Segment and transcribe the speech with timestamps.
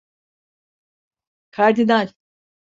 [1.51, 2.09] Kardinal…